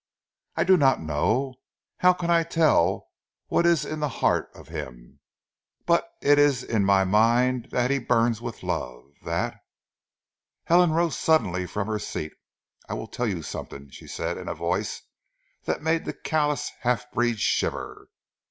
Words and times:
"I 0.55 0.63
not 0.63 0.99
know! 0.99 1.53
How 1.97 2.11
can 2.13 2.31
I 2.31 2.41
tell 2.41 3.09
what 3.49 3.67
ees 3.67 3.85
in 3.85 4.01
zee 4.01 4.07
heart 4.09 4.49
of 4.55 4.69
heem? 4.69 5.19
But 5.85 6.09
it 6.23 6.39
ees 6.39 6.63
in 6.63 6.83
my 6.83 7.03
mind 7.03 7.69
dat 7.69 7.91
he 7.91 7.99
burns 7.99 8.41
with 8.41 8.63
love, 8.63 9.03
dat" 9.23 9.61
Helen 10.65 10.89
rose 10.91 11.15
suddenly 11.15 11.67
from 11.67 11.85
her 11.87 11.99
seat. 11.99 12.33
"I 12.89 12.95
will 12.95 13.05
tell 13.05 13.27
you 13.27 13.43
something," 13.43 13.91
she 13.91 14.07
said 14.07 14.39
in 14.39 14.47
a 14.47 14.55
voice 14.55 15.03
that 15.65 15.83
made 15.83 16.05
the 16.05 16.13
callous 16.13 16.71
half 16.79 17.11
breed 17.11 17.39
shiver. 17.39 18.09